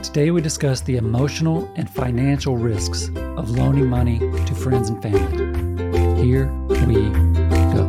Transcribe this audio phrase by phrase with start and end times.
[0.00, 6.22] Today, we discuss the emotional and financial risks of loaning money to friends and family.
[6.22, 6.46] Here
[6.86, 7.10] we
[7.74, 7.88] go.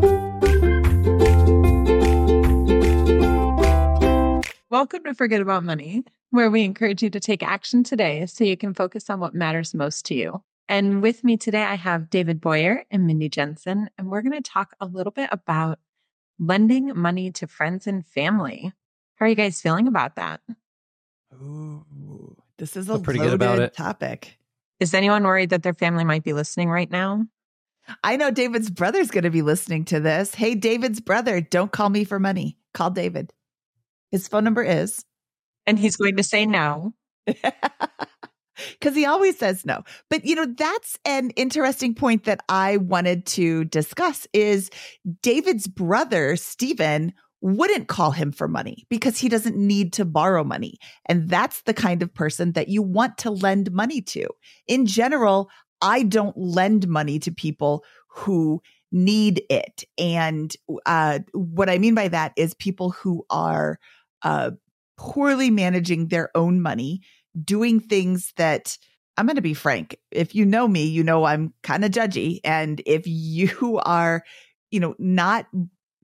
[4.72, 8.58] Welcome to Forget About Money, where we encourage you to take action today so you
[8.58, 10.42] can focus on what matters most to you.
[10.68, 14.42] And with me today, I have David Boyer and Mindy Jensen, and we're going to
[14.42, 15.78] talk a little bit about
[16.40, 18.74] lending money to friends and family.
[19.18, 20.42] How are you guys feeling about that?
[21.34, 23.74] Ooh, this is a pretty good about it.
[23.74, 24.38] topic.
[24.80, 27.26] Is anyone worried that their family might be listening right now?
[28.04, 30.36] I know David's brother's going to be listening to this.
[30.36, 32.58] Hey, David's brother, don't call me for money.
[32.74, 33.34] Call David.
[34.12, 35.06] His phone number is
[35.66, 36.94] And he's going to say no.
[37.26, 39.84] because he always says no.
[40.10, 44.70] But you know, that's an interesting point that I wanted to discuss is
[45.22, 50.78] David's brother, Stephen, wouldn't call him for money because he doesn't need to borrow money.
[51.06, 54.28] And that's the kind of person that you want to lend money to.
[54.68, 55.50] In general,
[55.82, 59.84] I don't lend money to people who need it.
[59.98, 60.54] And
[60.86, 63.80] uh, what I mean by that is people who are
[64.24, 64.52] uh,
[64.98, 67.02] poorly managing their own money,
[67.42, 68.78] doing things that
[69.18, 69.98] I'm going to be frank.
[70.12, 72.40] If you know me, you know I'm kind of judgy.
[72.44, 74.24] And if you are,
[74.72, 75.46] you know, not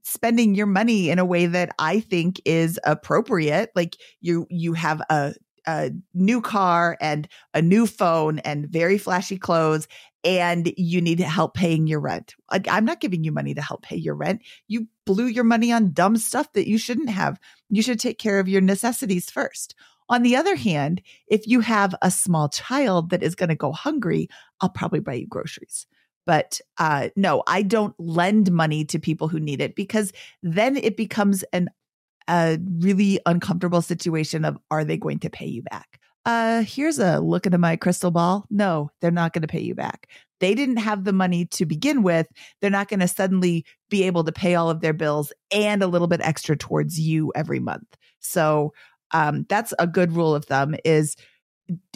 [0.05, 5.01] spending your money in a way that I think is appropriate, like you you have
[5.09, 5.33] a
[5.67, 9.87] a new car and a new phone and very flashy clothes
[10.23, 12.35] and you need help paying your rent.
[12.51, 14.41] Like, I'm not giving you money to help pay your rent.
[14.67, 17.39] You blew your money on dumb stuff that you shouldn't have.
[17.69, 19.75] You should take care of your necessities first.
[20.07, 23.71] On the other hand, if you have a small child that is going to go
[23.71, 24.29] hungry,
[24.61, 25.87] I'll probably buy you groceries.
[26.25, 30.97] But uh, no, I don't lend money to people who need it because then it
[30.97, 31.69] becomes an
[32.27, 35.99] a really uncomfortable situation of are they going to pay you back?
[36.25, 38.45] Uh, here's a look into my crystal ball.
[38.49, 40.09] No, they're not going to pay you back.
[40.39, 42.27] They didn't have the money to begin with.
[42.59, 45.88] They're not going to suddenly be able to pay all of their bills and a
[45.88, 47.95] little bit extra towards you every month.
[48.19, 48.73] So
[49.11, 51.16] um, that's a good rule of thumb is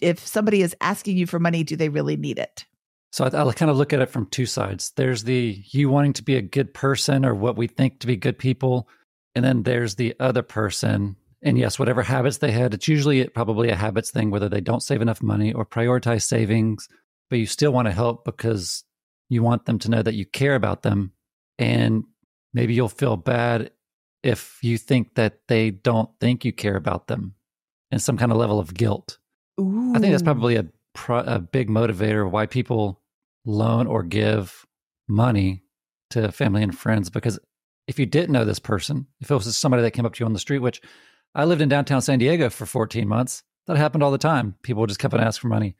[0.01, 2.65] if somebody is asking you for money, do they really need it?
[3.11, 4.91] So I, I kind of look at it from two sides.
[4.95, 8.15] There's the you wanting to be a good person or what we think to be
[8.15, 8.87] good people.
[9.35, 11.15] And then there's the other person.
[11.41, 14.83] And yes, whatever habits they had, it's usually probably a habits thing, whether they don't
[14.83, 16.87] save enough money or prioritize savings,
[17.29, 18.83] but you still want to help because
[19.29, 21.13] you want them to know that you care about them.
[21.57, 22.03] And
[22.53, 23.71] maybe you'll feel bad
[24.23, 27.35] if you think that they don't think you care about them
[27.91, 29.17] and some kind of level of guilt.
[29.59, 29.93] Ooh.
[29.95, 33.01] I think that's probably a, pro- a big motivator of why people
[33.45, 34.65] loan or give
[35.07, 35.63] money
[36.11, 37.39] to family and friends because
[37.87, 40.25] if you didn't know this person, if it was somebody that came up to you
[40.27, 40.79] on the street, which
[41.33, 44.55] I lived in downtown San Diego for 14 months, that happened all the time.
[44.61, 45.75] People just come and ask for money.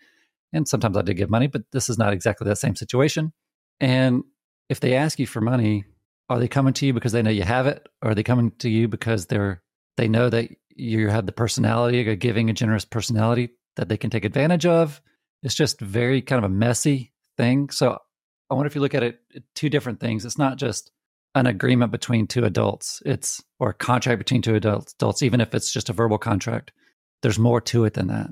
[0.51, 3.31] And sometimes I did give money, but this is not exactly that same situation.
[3.79, 4.23] And
[4.69, 5.85] if they ask you for money,
[6.29, 7.87] are they coming to you because they know you have it?
[8.01, 9.61] Or are they coming to you because they're
[9.97, 14.09] they know that you have the personality, a giving, a generous personality that they can
[14.09, 15.01] take advantage of?
[15.41, 17.69] It's just very kind of a messy thing.
[17.69, 17.97] So
[18.49, 19.21] I wonder if you look at it
[19.55, 20.25] two different things.
[20.25, 20.91] It's not just
[21.33, 23.01] an agreement between two adults.
[23.05, 26.73] It's or a contract between two adults, adults, even if it's just a verbal contract.
[27.21, 28.29] There's more to it than that.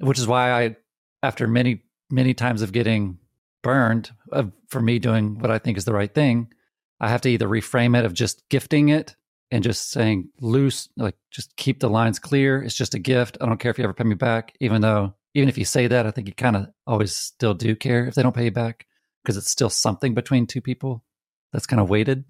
[0.00, 0.76] Which is why I,
[1.22, 3.18] after many, many times of getting
[3.62, 6.52] burned of, for me doing what I think is the right thing,
[7.00, 9.16] I have to either reframe it of just gifting it
[9.54, 12.60] and just saying loose, like just keep the lines clear.
[12.60, 13.38] It's just a gift.
[13.40, 15.86] I don't care if you ever pay me back, even though, even if you say
[15.86, 18.50] that, I think you kind of always still do care if they don't pay you
[18.50, 18.84] back
[19.22, 21.04] because it's still something between two people
[21.52, 22.24] that's kind of weighted.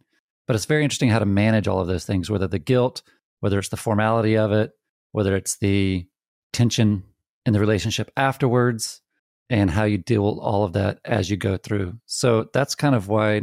[0.47, 3.01] But it's very interesting how to manage all of those things, whether the guilt,
[3.41, 4.73] whether it's the formality of it,
[5.12, 6.06] whether it's the
[6.53, 7.05] tension
[7.47, 9.01] in the relationship afterwards,
[9.49, 11.95] and how you deal with all of that as you go through.
[12.05, 13.37] So that's kind of why,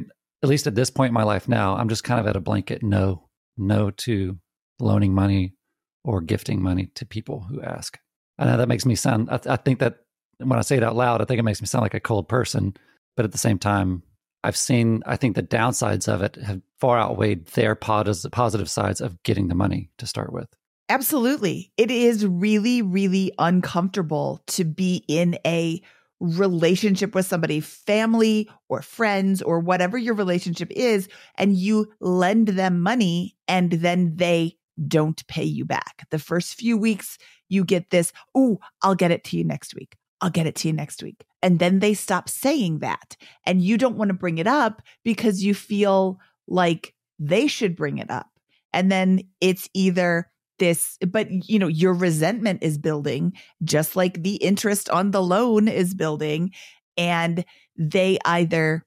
[0.44, 2.40] at least at this point in my life now, I'm just kind of at a
[2.40, 3.28] blanket no,
[3.62, 4.38] no to
[4.80, 5.54] loaning money
[6.04, 8.00] or gifting money to people who ask.
[8.38, 10.00] I know that makes me sound, I, I think that
[10.40, 12.28] when I say it out loud, I think it makes me sound like a cold
[12.28, 12.76] person.
[13.16, 14.04] But at the same time,
[14.44, 19.00] I've seen, I think the downsides of it have far outweighed their pos- positive sides
[19.00, 20.48] of getting the money to start with.
[20.90, 21.72] Absolutely.
[21.78, 25.82] It is really, really uncomfortable to be in a
[26.22, 32.80] relationship with somebody, family or friends or whatever your relationship is, and you lend them
[32.80, 34.56] money and then they
[34.88, 36.06] don't pay you back.
[36.12, 37.18] The first few weeks,
[37.50, 39.98] you get this, oh, I'll get it to you next week.
[40.22, 41.26] I'll get it to you next week.
[41.42, 43.18] And then they stop saying that.
[43.46, 47.98] And you don't want to bring it up because you feel like they should bring
[47.98, 48.30] it up.
[48.72, 50.30] And then it's either
[50.62, 55.68] this, but you know, your resentment is building just like the interest on the loan
[55.68, 56.52] is building.
[56.98, 57.44] And
[57.76, 58.86] they either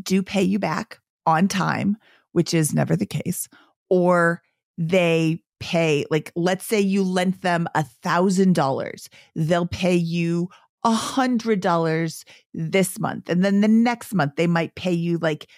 [0.00, 1.96] do pay you back on time,
[2.32, 3.48] which is never the case,
[3.88, 4.42] or
[4.76, 10.50] they pay, like, let's say you lent them a thousand dollars, they'll pay you
[10.84, 13.30] a hundred dollars this month.
[13.30, 15.48] And then the next month they might pay you like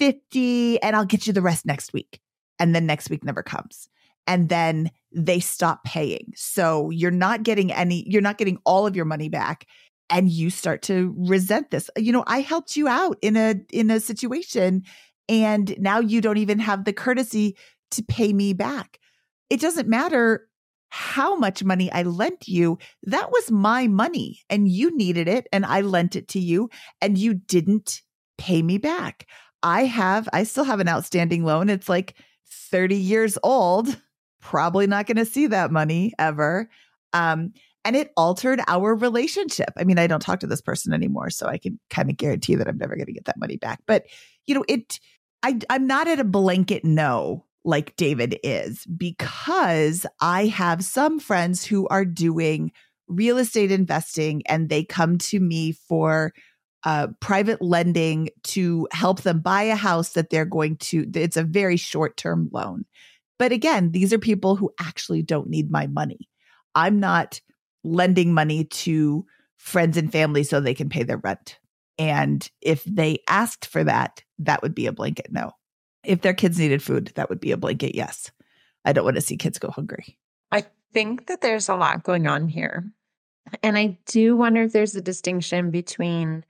[0.00, 2.18] 50 and I'll get you the rest next week.
[2.58, 3.88] And then next week never comes.
[4.26, 6.32] And then they stop paying.
[6.36, 9.66] So you're not getting any, you're not getting all of your money back
[10.08, 11.90] and you start to resent this.
[11.96, 14.82] You know, I helped you out in a in a situation
[15.28, 17.56] and now you don't even have the courtesy
[17.92, 18.98] to pay me back.
[19.50, 20.48] It doesn't matter
[20.90, 22.78] how much money I lent you.
[23.04, 26.68] That was my money and you needed it and I lent it to you
[27.00, 28.02] and you didn't
[28.36, 29.26] pay me back.
[29.62, 31.70] I have I still have an outstanding loan.
[31.70, 32.16] It's like
[32.70, 33.96] 30 years old.
[34.42, 36.68] Probably not going to see that money ever.
[37.14, 37.54] Um,
[37.84, 39.70] and it altered our relationship.
[39.76, 42.54] I mean, I don't talk to this person anymore, so I can kind of guarantee
[42.56, 43.80] that I'm never going to get that money back.
[43.86, 44.04] But
[44.46, 45.00] you know, it
[45.42, 51.64] I I'm not at a blanket no like David is because I have some friends
[51.64, 52.72] who are doing
[53.08, 56.32] real estate investing and they come to me for
[56.84, 61.44] uh, private lending to help them buy a house that they're going to, it's a
[61.44, 62.84] very short term loan.
[63.38, 66.28] But again, these are people who actually don't need my money.
[66.74, 67.40] I'm not
[67.84, 69.26] lending money to
[69.56, 71.58] friends and family so they can pay their rent.
[71.98, 75.52] And if they asked for that, that would be a blanket no.
[76.04, 78.30] If their kids needed food, that would be a blanket yes.
[78.84, 80.18] I don't want to see kids go hungry.
[80.50, 82.90] I think that there's a lot going on here.
[83.62, 86.44] And I do wonder if there's a distinction between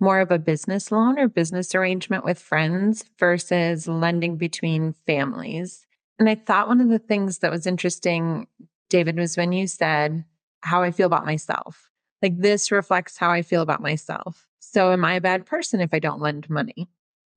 [0.00, 5.86] more of a business loan or business arrangement with friends versus lending between families.
[6.18, 8.46] And I thought one of the things that was interesting,
[8.90, 10.24] David, was when you said
[10.60, 11.90] how I feel about myself.
[12.20, 14.46] Like this reflects how I feel about myself.
[14.60, 16.88] So, am I a bad person if I don't lend money?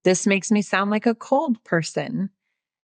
[0.04, 2.30] This makes me sound like a cold person.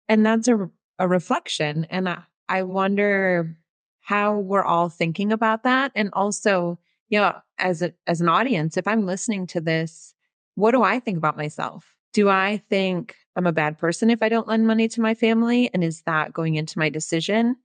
[0.07, 1.85] And that's a, a reflection.
[1.89, 3.57] And I, I wonder
[3.99, 5.91] how we're all thinking about that.
[5.93, 10.15] And also, you know, as a, as an audience, if I'm listening to this,
[10.55, 11.98] what do I think about myself?
[12.13, 15.69] Do I think I'm a bad person if I don't lend money to my family?
[15.73, 17.55] And is that going into my decision?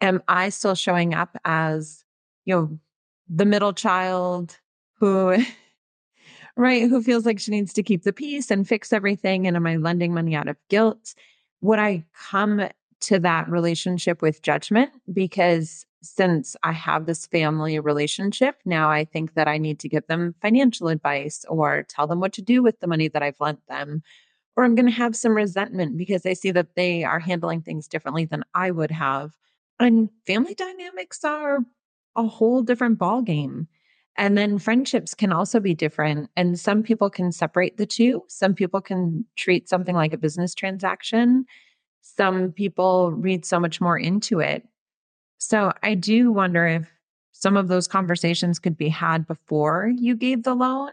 [0.00, 2.04] Am I still showing up as,
[2.44, 2.78] you know,
[3.28, 4.58] the middle child
[4.98, 5.36] who
[6.56, 6.88] right?
[6.88, 9.46] Who feels like she needs to keep the peace and fix everything.
[9.46, 11.14] And am I lending money out of guilt?
[11.60, 12.68] Would I come
[13.02, 14.90] to that relationship with judgment?
[15.12, 20.06] Because since I have this family relationship, now I think that I need to give
[20.08, 23.66] them financial advice or tell them what to do with the money that I've lent
[23.68, 24.02] them.
[24.56, 27.88] Or I'm going to have some resentment because I see that they are handling things
[27.88, 29.32] differently than I would have.
[29.80, 31.60] And family dynamics are
[32.16, 33.66] a whole different ballgame.
[34.18, 36.28] And then friendships can also be different.
[36.36, 38.24] And some people can separate the two.
[38.28, 41.46] Some people can treat something like a business transaction.
[42.02, 44.66] Some people read so much more into it.
[45.44, 46.88] So I do wonder if
[47.32, 50.92] some of those conversations could be had before you gave the loan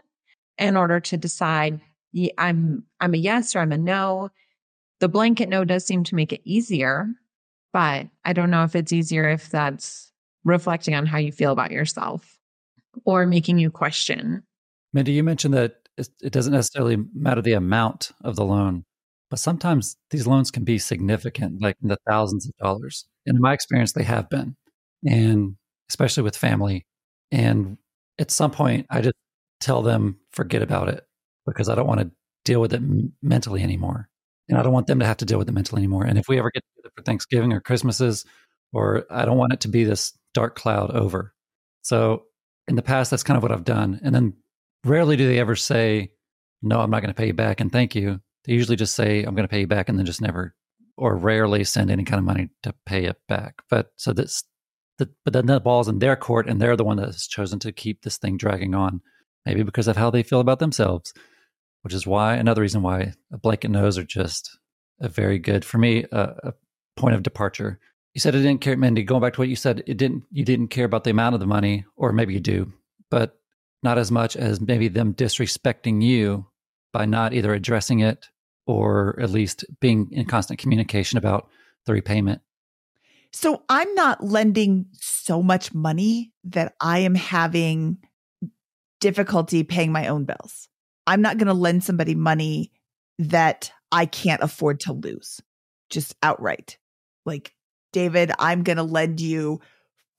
[0.58, 1.80] in order to decide
[2.36, 4.30] I'm I'm a yes or I'm a no.
[4.98, 7.06] The blanket no does seem to make it easier,
[7.72, 10.10] but I don't know if it's easier if that's
[10.44, 12.36] reflecting on how you feel about yourself
[13.04, 14.42] or making you question.
[14.92, 18.84] Mindy, you mentioned that it doesn't necessarily matter the amount of the loan,
[19.30, 23.06] but sometimes these loans can be significant, like in the thousands of dollars.
[23.26, 24.56] And in my experience, they have been,
[25.06, 25.56] and
[25.88, 26.86] especially with family.
[27.30, 27.76] And
[28.18, 29.16] at some point, I just
[29.60, 31.04] tell them, forget about it
[31.46, 32.10] because I don't want to
[32.44, 32.82] deal with it
[33.22, 34.08] mentally anymore.
[34.48, 36.04] And I don't want them to have to deal with it mentally anymore.
[36.04, 38.24] And if we ever get together for Thanksgiving or Christmases,
[38.72, 41.34] or I don't want it to be this dark cloud over.
[41.82, 42.24] So
[42.68, 44.00] in the past, that's kind of what I've done.
[44.02, 44.34] And then
[44.84, 46.12] rarely do they ever say,
[46.62, 48.20] no, I'm not going to pay you back and thank you.
[48.44, 50.54] They usually just say, I'm going to pay you back and then just never
[51.00, 53.62] or rarely send any kind of money to pay it back.
[53.68, 54.44] But so this,
[54.98, 57.58] the, but then the ball's in their court and they're the one that has chosen
[57.60, 59.00] to keep this thing dragging on,
[59.44, 61.12] maybe because of how they feel about themselves,
[61.82, 64.58] which is why another reason why a blanket no's are just
[65.00, 66.54] a very good, for me, uh, a
[66.96, 67.80] point of departure
[68.14, 69.04] you said it didn't care, Mindy.
[69.04, 70.24] Going back to what you said, it didn't.
[70.32, 72.72] You didn't care about the amount of the money, or maybe you do,
[73.10, 73.38] but
[73.82, 76.46] not as much as maybe them disrespecting you
[76.92, 78.28] by not either addressing it
[78.70, 81.48] or at least being in constant communication about
[81.86, 82.40] the repayment.
[83.32, 87.98] So I'm not lending so much money that I am having
[89.00, 90.68] difficulty paying my own bills.
[91.06, 92.72] I'm not going to lend somebody money
[93.18, 95.40] that I can't afford to lose
[95.90, 96.78] just outright.
[97.26, 97.52] Like
[97.92, 99.60] David, I'm going to lend you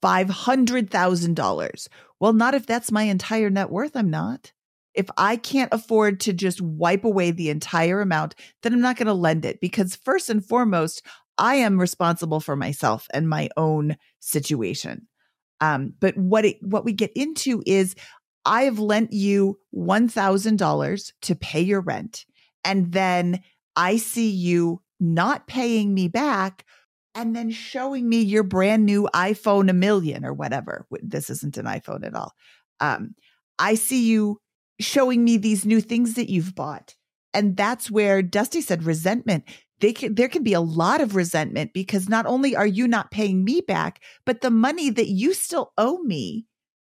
[0.02, 1.88] $500,000.
[2.20, 3.96] Well, not if that's my entire net worth.
[3.96, 4.52] I'm not.
[4.94, 9.06] If I can't afford to just wipe away the entire amount, then I'm not going
[9.06, 11.02] to lend it because, first and foremost,
[11.38, 15.08] I am responsible for myself and my own situation.
[15.60, 17.94] Um, but what it, what we get into is
[18.44, 22.26] I have lent you $1,000 to pay your rent.
[22.64, 23.40] And then
[23.76, 26.64] I see you not paying me back
[27.14, 30.86] and then showing me your brand new iPhone a million or whatever.
[31.02, 32.32] This isn't an iPhone at all.
[32.80, 33.14] Um,
[33.58, 34.40] I see you
[34.84, 36.94] showing me these new things that you've bought.
[37.34, 39.44] And that's where Dusty said resentment.
[39.80, 43.10] They can, there can be a lot of resentment because not only are you not
[43.10, 46.46] paying me back, but the money that you still owe me,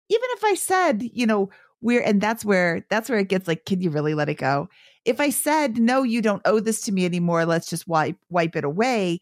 [0.09, 1.49] even if I said, you know,
[1.81, 4.67] we're, and that's where, that's where it gets like, can you really let it go?
[5.05, 8.55] If I said, no, you don't owe this to me anymore, let's just wipe, wipe
[8.55, 9.19] it away,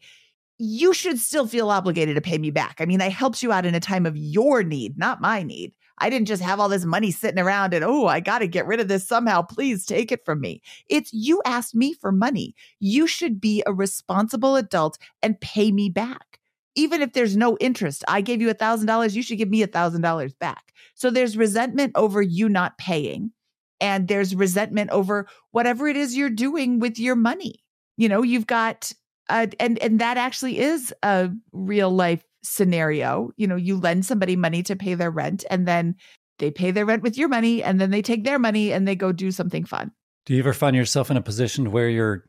[0.58, 2.76] you should still feel obligated to pay me back.
[2.80, 5.72] I mean, I helped you out in a time of your need, not my need.
[6.00, 8.66] I didn't just have all this money sitting around and, oh, I got to get
[8.66, 9.42] rid of this somehow.
[9.42, 10.62] Please take it from me.
[10.88, 12.54] It's you asked me for money.
[12.78, 16.38] You should be a responsible adult and pay me back.
[16.74, 19.68] Even if there's no interest, I gave you a $1,000, you should give me a
[19.68, 20.72] $1,000 back.
[20.94, 23.32] So there's resentment over you not paying,
[23.80, 27.64] and there's resentment over whatever it is you're doing with your money.
[27.96, 28.92] You know, you've got
[29.28, 33.30] uh, and and that actually is a real life scenario.
[33.36, 35.96] You know, you lend somebody money to pay their rent, and then
[36.38, 38.96] they pay their rent with your money, and then they take their money and they
[38.96, 39.92] go do something fun.
[40.26, 42.24] Do you ever find yourself in a position where you're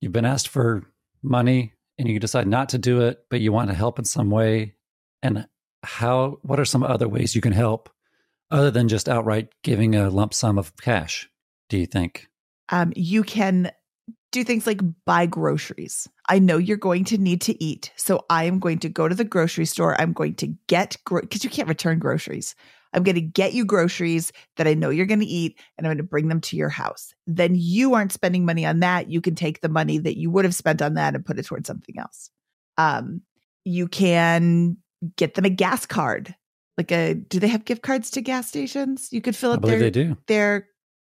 [0.00, 0.84] you've been asked for
[1.22, 4.30] money and you decide not to do it, but you want to help in some
[4.30, 4.74] way?
[5.22, 5.46] And
[5.82, 6.38] how?
[6.42, 7.88] What are some other ways you can help
[8.50, 11.28] other than just outright giving a lump sum of cash?
[11.68, 12.28] Do you think?
[12.68, 13.70] Um, you can
[14.32, 16.08] do things like buy groceries.
[16.28, 17.92] I know you're going to need to eat.
[17.96, 20.00] So I am going to go to the grocery store.
[20.00, 22.54] I'm going to get, because gro- you can't return groceries.
[22.92, 25.90] I'm going to get you groceries that I know you're going to eat and I'm
[25.90, 27.14] going to bring them to your house.
[27.26, 29.10] Then you aren't spending money on that.
[29.10, 31.44] You can take the money that you would have spent on that and put it
[31.44, 32.30] towards something else.
[32.78, 33.20] Um,
[33.64, 34.78] you can
[35.16, 36.34] get them a gas card.
[36.78, 39.08] Like a, do they have gift cards to gas stations?
[39.12, 40.68] You could fill up their, their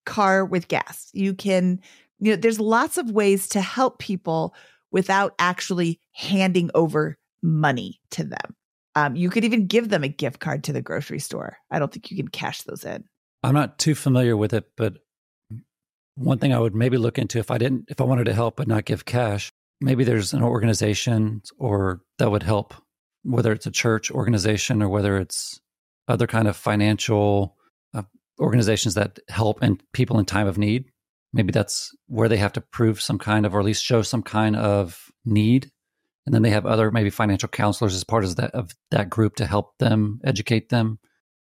[0.07, 1.11] car with gas.
[1.13, 1.81] You can
[2.21, 4.55] you know, there's lots of ways to help people
[4.95, 8.55] without actually handing over money to them.
[8.95, 11.57] Um, you could even give them a gift card to the grocery store.
[11.69, 13.03] I don't think you can cash those in.
[13.43, 14.95] I'm not too familiar with it, but
[16.15, 18.57] one thing I would maybe look into if I didn't, if I wanted to help
[18.57, 22.73] but not give cash, maybe there's an organization or that would help,
[23.25, 25.61] whether it's a church organization or whether it's
[26.07, 27.57] other kind of financial
[27.95, 28.03] uh,
[28.41, 30.85] organizations that help and people in time of need
[31.35, 34.23] maybe that's where they have to prove some kind of or at least show some
[34.23, 35.71] kind of need.
[36.25, 39.37] And then they have other maybe financial counselors as part of that of that group
[39.37, 40.99] to help them educate them.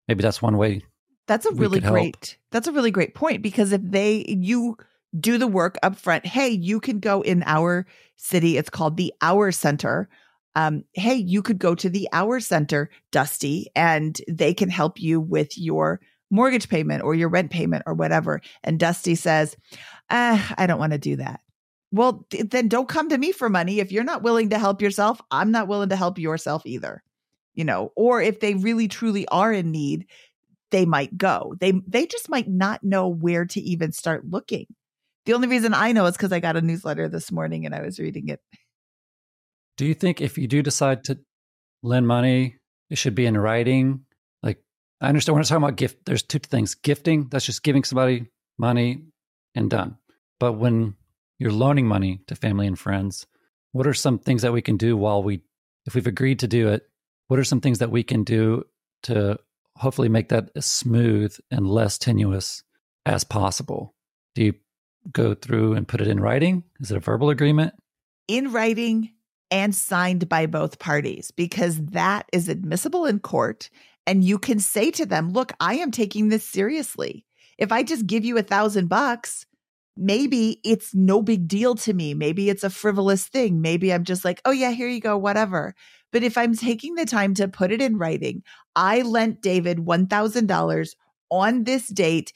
[0.07, 0.81] Maybe that's one way
[1.27, 4.75] that's a really great that's a really great point because if they you
[5.17, 7.85] do the work up front hey you can go in our
[8.17, 10.09] city it's called the OUR Center.
[10.55, 15.21] Um, hey you could go to the OUR Center dusty and they can help you
[15.21, 16.01] with your
[16.33, 18.41] mortgage payment or your rent payment or whatever.
[18.63, 19.55] And Dusty says,
[20.09, 21.41] ah, I don't want to do that.
[21.91, 23.79] Well, then don't come to me for money.
[23.79, 27.03] If you're not willing to help yourself, I'm not willing to help yourself either.
[27.53, 30.07] You know, or if they really truly are in need,
[30.71, 31.53] they might go.
[31.59, 34.65] They they just might not know where to even start looking.
[35.25, 37.83] The only reason I know is because I got a newsletter this morning and I
[37.83, 38.41] was reading it.
[39.77, 41.19] Do you think if you do decide to
[41.83, 42.57] lend money,
[42.89, 44.05] it should be in writing
[45.03, 46.75] I understand when I'm talking about gift, there's two things.
[46.75, 49.03] Gifting, that's just giving somebody money
[49.53, 49.97] and done.
[50.39, 50.95] But when
[51.39, 53.27] you're loaning money to family and friends,
[53.73, 55.41] what are some things that we can do while we,
[55.85, 56.87] if we've agreed to do it,
[57.27, 58.63] what are some things that we can do
[59.03, 59.37] to
[59.75, 62.63] hopefully make that as smooth and less tenuous
[63.05, 63.93] as possible?
[64.35, 64.53] Do you
[65.11, 66.63] go through and put it in writing?
[66.79, 67.73] Is it a verbal agreement?
[68.29, 69.11] In writing
[69.51, 73.69] and signed by both parties because that is admissible in court
[74.05, 77.25] and you can say to them, look, I am taking this seriously.
[77.57, 79.45] If I just give you a thousand bucks,
[79.95, 82.13] maybe it's no big deal to me.
[82.13, 83.61] Maybe it's a frivolous thing.
[83.61, 85.75] Maybe I'm just like, oh, yeah, here you go, whatever.
[86.11, 88.43] But if I'm taking the time to put it in writing,
[88.75, 90.95] I lent David $1,000
[91.29, 92.33] on this date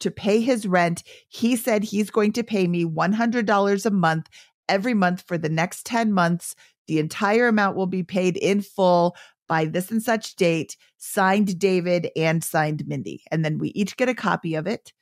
[0.00, 1.02] to, pay his rent.
[1.28, 4.28] He said he's going to pay me $100 a month
[4.68, 6.54] every month for the next 10 months.
[6.88, 9.16] The entire amount will be paid in full
[9.48, 13.22] by this and such date, signed David and signed Mindy.
[13.30, 14.92] And then we each get a copy of it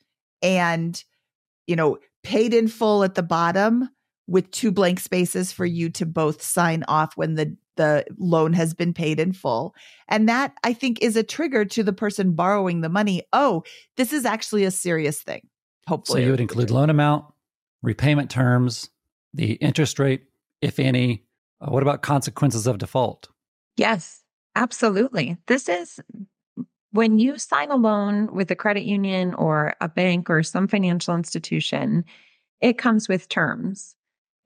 [0.41, 1.01] and,
[1.67, 3.89] you know, paid in full at the bottom
[4.27, 8.73] with two blank spaces for you to both sign off when the the loan has
[8.73, 9.73] been paid in full.
[10.07, 13.23] And that I think is a trigger to the person borrowing the money.
[13.33, 13.63] Oh,
[13.97, 15.47] this is actually a serious thing.
[15.87, 16.21] Hopefully.
[16.21, 17.25] So you would include loan amount,
[17.81, 18.89] repayment terms,
[19.33, 20.23] the interest rate,
[20.61, 21.23] if any.
[21.59, 23.27] Uh, what about consequences of default?
[23.75, 24.22] Yes,
[24.55, 25.37] absolutely.
[25.47, 25.99] This is
[26.91, 31.15] when you sign a loan with a credit union or a bank or some financial
[31.15, 32.05] institution,
[32.61, 33.95] it comes with terms.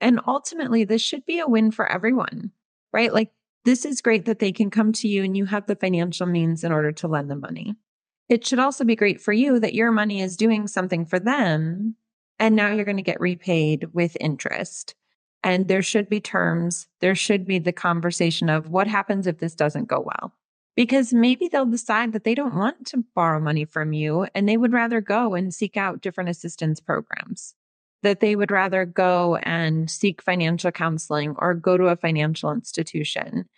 [0.00, 2.52] And ultimately, this should be a win for everyone,
[2.92, 3.12] right?
[3.12, 3.30] Like,
[3.64, 6.64] this is great that they can come to you and you have the financial means
[6.64, 7.74] in order to lend them money.
[8.28, 11.96] It should also be great for you that your money is doing something for them.
[12.38, 14.94] And now you're going to get repaid with interest.
[15.42, 16.88] And there should be terms.
[17.00, 20.32] There should be the conversation of what happens if this doesn't go well
[20.78, 24.56] because maybe they'll decide that they don't want to borrow money from you and they
[24.56, 27.56] would rather go and seek out different assistance programs,
[28.04, 33.48] that they would rather go and seek financial counseling or go to a financial institution.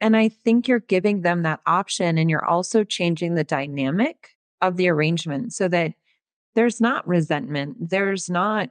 [0.00, 4.76] And I think you're giving them that option and you're also changing the dynamic of
[4.76, 5.94] the arrangement so that
[6.54, 8.70] there's not resentment, there's not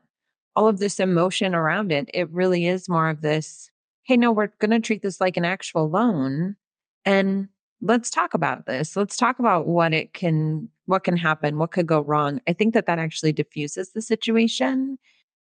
[0.58, 2.10] all of this emotion around it.
[2.16, 3.70] It really is more of this
[4.08, 6.56] hey, no, we're going to treat this like an actual loan.
[7.04, 7.50] And
[7.82, 8.96] let's talk about this.
[8.96, 12.40] Let's talk about what it can, what can happen, what could go wrong.
[12.48, 14.98] I think that that actually diffuses the situation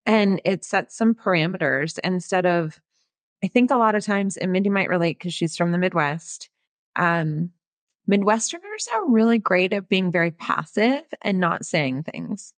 [0.07, 2.81] and it sets some parameters instead of,
[3.42, 6.49] I think a lot of times, and Mindy might relate because she's from the Midwest.
[6.95, 7.50] Um,
[8.09, 12.54] Midwesterners are really great at being very passive and not saying things.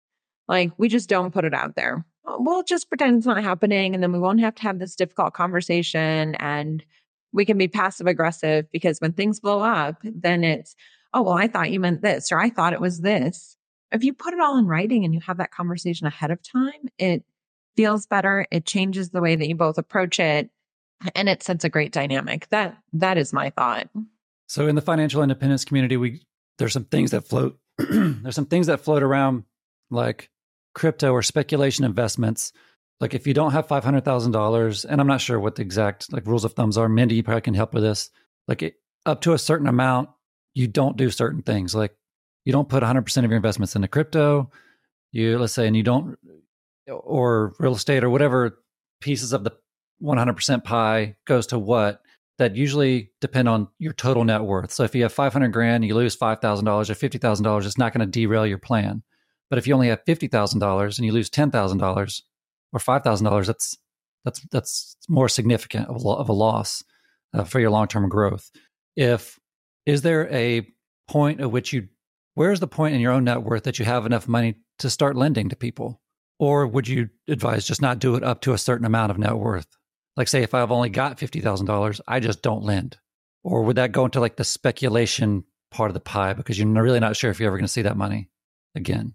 [0.49, 2.04] Like we just don't put it out there.
[2.26, 4.96] Uh, we'll just pretend it's not happening and then we won't have to have this
[4.96, 6.84] difficult conversation and
[7.32, 10.76] we can be passive aggressive because when things blow up, then it's,
[11.14, 13.56] oh, well, I thought you meant this, or I thought it was this.
[13.90, 16.88] If you put it all in writing and you have that conversation ahead of time,
[16.98, 17.24] it
[17.76, 18.46] feels better.
[18.50, 20.50] It changes the way that you both approach it
[21.14, 22.48] and it sets a great dynamic.
[22.50, 23.88] That that is my thought.
[24.46, 26.22] So in the financial independence community, we
[26.58, 29.44] there's some things that float there's some things that float around
[29.90, 30.30] like
[30.74, 32.52] crypto or speculation investments
[33.02, 35.62] like if you don't have five hundred thousand dollars, and I'm not sure what the
[35.62, 36.88] exact like rules of thumbs are.
[36.88, 38.11] Mindy, you probably can help with this.
[38.46, 40.08] Like it, up to a certain amount,
[40.54, 41.74] you don't do certain things.
[41.74, 41.96] Like
[42.44, 44.52] you don't put 100 percent of your investments into crypto.
[45.11, 46.16] You let's say, and you don't,
[46.88, 48.62] or real estate or whatever
[49.00, 49.50] pieces of the
[49.98, 52.02] 100 percent pie goes to what.
[52.38, 54.72] That usually depend on your total net worth.
[54.72, 57.66] So if you have 500 grand, you lose five thousand dollars or fifty thousand dollars.
[57.66, 59.02] It's not going to derail your plan.
[59.52, 62.22] But if you only have fifty thousand dollars and you lose ten thousand dollars,
[62.72, 63.76] or five thousand dollars, that's
[64.24, 66.82] that's that's more significant of a, of a loss
[67.34, 68.50] uh, for your long term growth.
[68.96, 69.38] If
[69.84, 70.66] is there a
[71.06, 71.88] point at which you
[72.32, 75.16] where's the point in your own net worth that you have enough money to start
[75.16, 76.00] lending to people,
[76.38, 79.36] or would you advise just not do it up to a certain amount of net
[79.36, 79.66] worth?
[80.16, 82.96] Like say if I've only got fifty thousand dollars, I just don't lend,
[83.44, 87.00] or would that go into like the speculation part of the pie because you're really
[87.00, 88.30] not sure if you're ever going to see that money
[88.74, 89.14] again?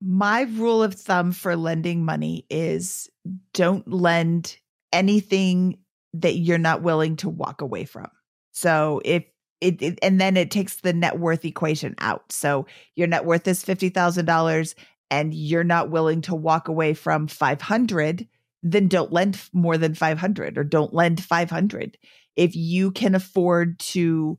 [0.00, 3.08] My rule of thumb for lending money is
[3.52, 4.56] don't lend
[4.92, 5.78] anything
[6.14, 8.08] that you're not willing to walk away from.
[8.52, 9.24] So if
[9.60, 12.30] it, it, and then it takes the net worth equation out.
[12.30, 14.74] So your net worth is $50,000
[15.10, 18.28] and you're not willing to walk away from 500,
[18.62, 21.98] then don't lend more than 500 or don't lend 500.
[22.36, 24.38] If you can afford to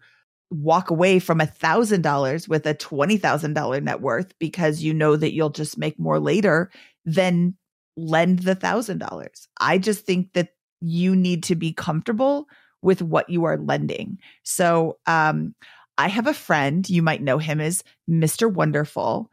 [0.51, 4.93] walk away from a thousand dollars with a twenty thousand dollar net worth because you
[4.93, 6.71] know that you'll just make more later
[7.05, 7.55] than
[7.95, 9.47] lend the thousand dollars.
[9.59, 10.49] I just think that
[10.81, 12.47] you need to be comfortable
[12.81, 14.17] with what you are lending.
[14.43, 15.53] So um
[15.99, 18.51] I have a friend, you might know him as Mr.
[18.51, 19.29] Wonderful.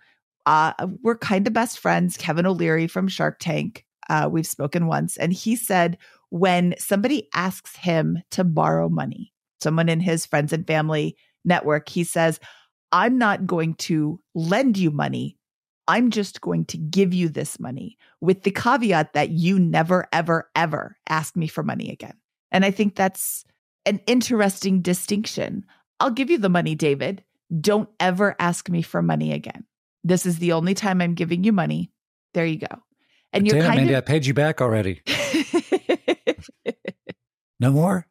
[0.46, 3.84] Uh, we're kind of best friends, Kevin O'Leary from Shark Tank.
[4.10, 5.96] Uh, we've spoken once, and he said
[6.30, 12.04] when somebody asks him to borrow money, someone in his friends and family network, he
[12.04, 12.40] says,
[12.92, 15.36] I'm not going to lend you money.
[15.88, 20.50] I'm just going to give you this money with the caveat that you never, ever,
[20.54, 22.14] ever ask me for money again.
[22.50, 23.44] And I think that's
[23.84, 25.64] an interesting distinction.
[26.00, 27.22] I'll give you the money, David.
[27.60, 29.64] Don't ever ask me for money again.
[30.02, 31.92] This is the only time I'm giving you money.
[32.34, 32.82] There you go.
[33.32, 33.98] And you're Damn, kind Mandy, of...
[33.98, 35.02] I paid you back already.
[37.60, 38.06] no more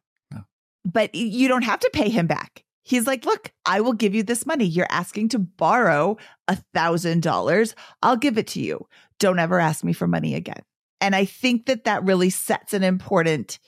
[0.86, 2.62] but you don't have to pay him back.
[2.84, 4.64] He's like, look, I will give you this money.
[4.64, 7.74] You're asking to borrow a thousand dollars.
[8.00, 8.86] I'll give it to you.
[9.18, 10.62] Don't ever ask me for money again.
[11.00, 13.58] And I think that that really sets an important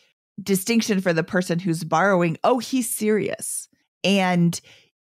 [0.41, 2.39] distinction for the person who's borrowing.
[2.45, 3.69] Oh, he's serious.
[4.05, 4.59] And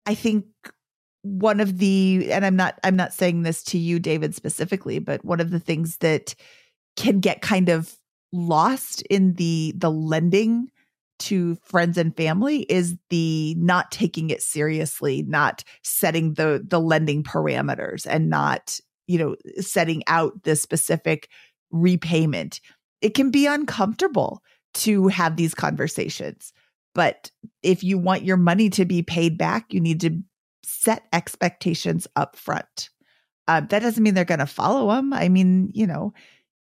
[0.05, 0.45] I think
[1.21, 5.23] one of the, and I'm not, I'm not saying this to you, David, specifically, but
[5.23, 6.35] one of the things that
[6.97, 7.95] can get kind of
[8.33, 10.69] lost in the, the lending
[11.23, 17.23] to friends and family is the not taking it seriously, not setting the the lending
[17.23, 21.29] parameters and not, you know, setting out the specific
[21.71, 22.59] repayment.
[23.01, 24.41] It can be uncomfortable
[24.75, 26.53] to have these conversations.
[26.95, 27.31] But
[27.61, 30.21] if you want your money to be paid back, you need to
[30.63, 32.89] set expectations up front.
[33.47, 35.11] Uh, that doesn't mean they're going to follow them.
[35.11, 36.13] I mean, you know,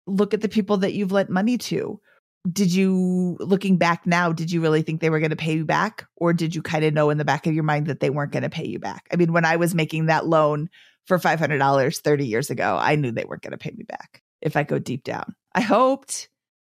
[0.06, 2.00] look at the people that you've lent money to.
[2.50, 5.64] Did you, looking back now, did you really think they were going to pay you
[5.64, 6.06] back?
[6.16, 8.32] Or did you kind of know in the back of your mind that they weren't
[8.32, 9.06] going to pay you back?
[9.12, 10.70] I mean, when I was making that loan
[11.06, 14.56] for $500 30 years ago, I knew they weren't going to pay me back if
[14.56, 15.34] I go deep down.
[15.54, 16.28] I hoped.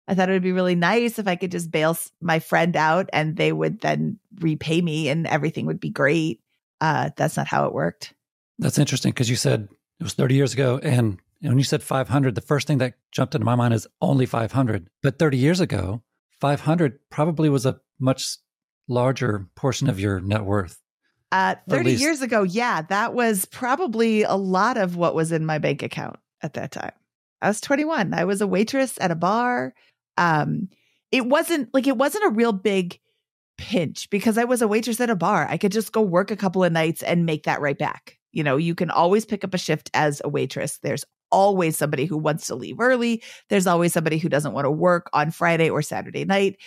[0.07, 3.09] I thought it would be really nice if I could just bail my friend out
[3.11, 6.41] and they would then repay me and everything would be great.
[6.79, 8.13] Uh, that's not how it worked.
[8.59, 9.67] That's interesting because you said
[9.99, 10.79] it was 30 years ago.
[10.81, 14.25] And when you said 500, the first thing that jumped into my mind is only
[14.25, 14.89] 500.
[15.01, 16.03] But 30 years ago,
[16.39, 18.37] 500 probably was a much
[18.87, 20.81] larger portion of your net worth.
[21.31, 25.57] Uh, 30 years ago, yeah, that was probably a lot of what was in my
[25.57, 26.91] bank account at that time.
[27.41, 28.13] I was 21.
[28.13, 29.73] I was a waitress at a bar.
[30.17, 30.69] Um,
[31.11, 32.99] it wasn't like it wasn't a real big
[33.57, 35.47] pinch because I was a waitress at a bar.
[35.49, 38.17] I could just go work a couple of nights and make that right back.
[38.31, 40.79] You know, you can always pick up a shift as a waitress.
[40.79, 43.23] There's always somebody who wants to leave early.
[43.49, 46.57] There's always somebody who doesn't want to work on Friday or Saturday night.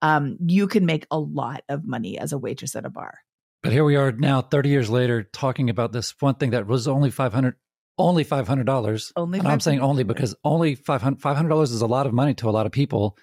[0.00, 3.18] Um, you can make a lot of money as a waitress at a bar.
[3.62, 6.88] But here we are now, 30 years later, talking about this one thing that was
[6.88, 7.54] only 500
[7.98, 9.12] only five hundred dollars.
[9.16, 12.34] Only, and I'm saying only because only five hundred dollars is a lot of money
[12.34, 13.16] to a lot of people,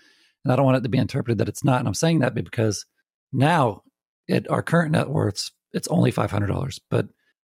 [0.43, 1.79] and I don't want it to be interpreted that it's not.
[1.79, 2.85] And I'm saying that because
[3.33, 3.83] now,
[4.29, 6.79] at our current net worths, it's only five hundred dollars.
[6.89, 7.07] But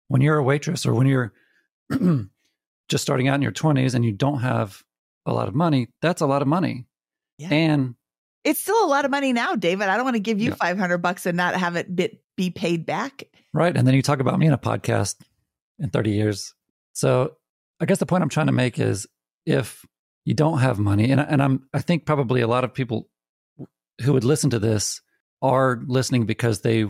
[0.08, 1.32] when you're a waitress or when you're
[2.88, 4.82] just starting out in your twenties and you don't have
[5.24, 6.86] a lot of money, that's a lot of money.
[7.38, 7.48] Yeah.
[7.50, 7.94] And
[8.44, 9.88] it's still a lot of money now, David.
[9.88, 10.56] I don't want to give you yeah.
[10.56, 13.24] 500 bucks and not have it be, be paid back.
[13.52, 13.76] Right.
[13.76, 15.16] And then you talk about me in a podcast
[15.78, 16.54] in 30 years
[16.96, 17.36] so
[17.78, 19.06] I guess the point I'm trying to make is
[19.44, 19.84] if
[20.24, 23.10] you don't have money, and, and I'm I think probably a lot of people
[24.00, 25.02] who would listen to this
[25.42, 26.86] are listening because they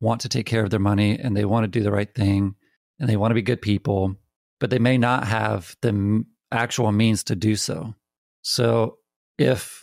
[0.00, 2.54] want to take care of their money and they want to do the right thing
[2.98, 4.16] and they want to be good people,
[4.62, 7.96] but they may not have the actual means to do so.
[8.42, 8.98] So
[9.36, 9.82] if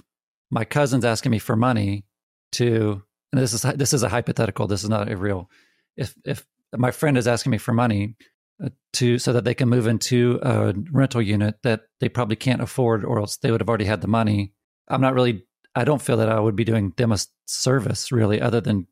[0.49, 2.05] my cousin's asking me for money
[2.53, 5.49] to, and this is this is a hypothetical, this is not a real.
[5.97, 6.45] If if
[6.77, 8.15] my friend is asking me for money
[8.63, 12.61] uh, to so that they can move into a rental unit that they probably can't
[12.61, 14.53] afford or else they would have already had the money
[14.89, 15.43] i'm not really
[15.75, 18.85] i don't feel that i would be doing them a service really other than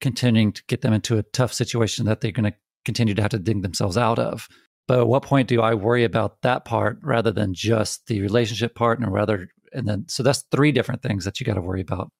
[0.00, 3.30] continuing to get them into a tough situation that they're going to continue to have
[3.30, 4.48] to dig themselves out of
[4.86, 8.74] but at what point do i worry about that part rather than just the relationship
[8.74, 11.80] part and rather and then so that's three different things that you got to worry
[11.80, 12.10] about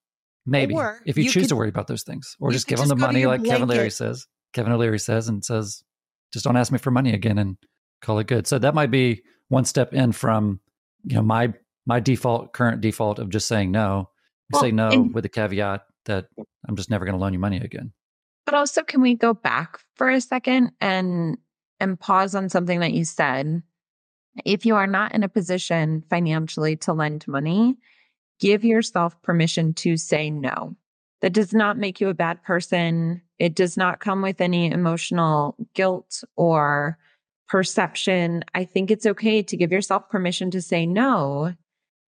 [0.45, 2.79] maybe or if you, you choose could, to worry about those things or just give
[2.79, 3.53] them the money like blanket.
[3.53, 5.83] kevin leary says kevin o'leary says and says
[6.31, 7.57] just don't ask me for money again and
[8.01, 8.47] call it good.
[8.47, 10.59] So that might be one step in from,
[11.03, 11.53] you know, my
[11.85, 14.09] my default current default of just saying no.
[14.51, 16.27] Well, say no and, with the caveat that
[16.67, 17.93] I'm just never going to loan you money again.
[18.45, 21.37] But also can we go back for a second and
[21.81, 23.63] and pause on something that you said?
[24.45, 27.75] If you are not in a position financially to lend money,
[28.39, 30.75] give yourself permission to say no.
[31.21, 33.21] That does not make you a bad person.
[33.37, 36.97] It does not come with any emotional guilt or
[37.47, 38.43] perception.
[38.55, 41.53] I think it's okay to give yourself permission to say no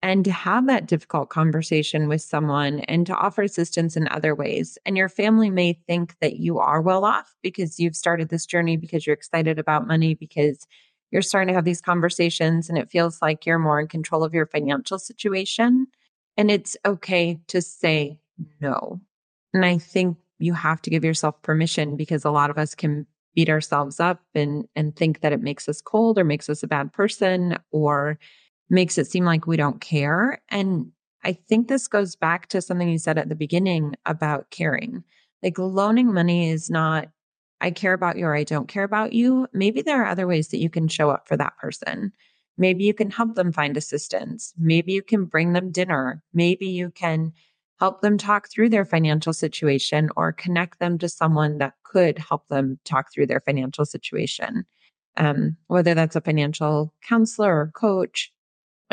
[0.03, 4.77] and to have that difficult conversation with someone and to offer assistance in other ways.
[4.85, 8.77] And your family may think that you are well off because you've started this journey
[8.77, 10.67] because you're excited about money, because
[11.13, 14.35] you're starting to have these conversations and it feels like you're more in control of
[14.35, 15.87] your financial situation.
[16.37, 18.19] And it's okay to say
[18.61, 19.01] no.
[19.55, 23.07] And I think you have to give yourself permission because a lot of us can
[23.35, 26.67] beat ourselves up and and think that it makes us cold or makes us a
[26.67, 28.19] bad person or
[28.73, 30.41] makes it seem like we don't care.
[30.49, 30.91] And
[31.23, 35.05] I think this goes back to something you said at the beginning about caring.
[35.43, 37.09] Like loaning money is not
[37.61, 39.47] I care about you or I don't care about you.
[39.53, 42.13] Maybe there are other ways that you can show up for that person.
[42.59, 44.53] Maybe you can help them find assistance.
[44.59, 46.25] Maybe you can bring them dinner.
[46.35, 47.33] Maybe you can
[47.79, 52.49] help them talk through their financial situation or connect them to someone that could help
[52.49, 54.65] them talk through their financial situation.
[55.17, 58.33] Um, whether that's a financial counselor or coach,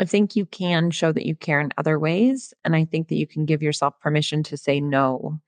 [0.00, 2.54] I think you can show that you care in other ways.
[2.64, 5.38] And I think that you can give yourself permission to say no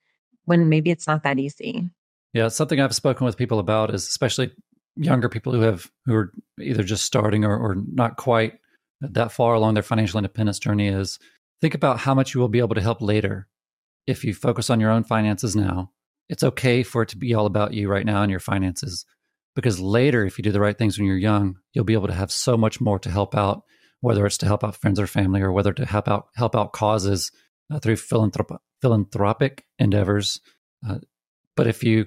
[0.44, 1.88] when maybe it's not that easy.
[2.34, 4.52] Yeah, something I've spoken with people about is especially
[4.94, 8.58] younger people who have who are either just starting or, or not quite
[9.00, 11.18] that far along their financial independence journey is
[11.62, 13.48] think about how much you will be able to help later.
[14.06, 15.92] if you focus on your own finances now,
[16.28, 19.06] it's okay for it to be all about you right now and your finances.
[19.54, 22.14] Because later, if you do the right things when you're young, you'll be able to
[22.14, 23.62] have so much more to help out,
[24.02, 26.72] whether it's to help out friends or family, or whether to help out help out
[26.72, 27.32] causes
[27.72, 30.40] uh, through philanthrop- philanthropic endeavors.
[30.86, 30.98] Uh,
[31.56, 32.06] but if you,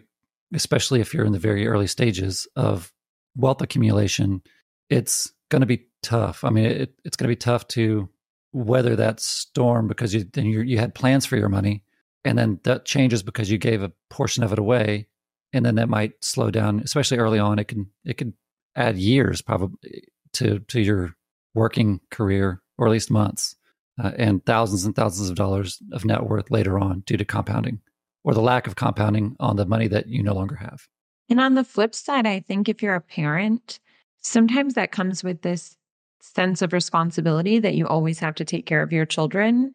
[0.54, 2.94] especially if you're in the very early stages of
[3.36, 4.42] wealth accumulation,
[4.90, 6.44] it's going to be tough.
[6.44, 8.10] I mean, it, it's going to be tough to
[8.52, 11.84] weather that storm because you then you you had plans for your money,
[12.26, 15.08] and then that changes because you gave a portion of it away,
[15.54, 17.58] and then that might slow down, especially early on.
[17.58, 18.34] It can it can
[18.76, 21.16] add years probably to to your
[21.56, 23.56] working career, or at least months,
[24.02, 27.80] uh, and thousands and thousands of dollars of net worth later on due to compounding
[28.24, 30.88] or the lack of compounding on the money that you no longer have.
[31.30, 33.80] And on the flip side, I think if you're a parent,
[34.22, 35.78] sometimes that comes with this
[36.22, 39.74] sense of responsibility that you always have to take care of your children.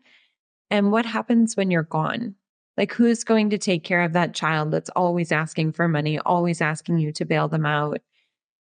[0.69, 2.35] And what happens when you're gone?
[2.77, 6.61] Like, who's going to take care of that child that's always asking for money, always
[6.61, 8.01] asking you to bail them out?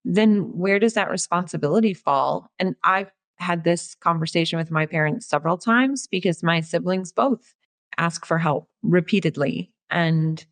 [0.04, 2.50] Then where does that responsibility fall?
[2.58, 7.54] And I've had this conversation with my parents several times because my siblings both
[7.96, 9.72] ask for help repeatedly.
[9.90, 10.44] And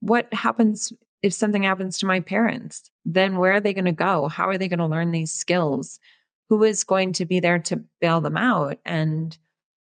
[0.00, 2.90] what happens if something happens to my parents?
[3.04, 4.28] Then where are they going to go?
[4.28, 5.98] How are they going to learn these skills?
[6.48, 8.78] Who is going to be there to bail them out?
[8.84, 9.36] And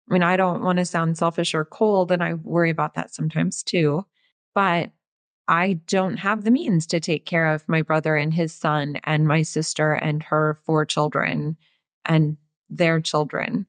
[0.09, 3.13] I mean, I don't want to sound selfish or cold, and I worry about that
[3.13, 4.07] sometimes too.
[4.55, 4.91] But
[5.49, 9.29] I don't have the means to take care of my brother and his son, and
[9.29, 11.57] my sister and her four children,
[12.05, 12.37] and
[12.69, 13.67] their children.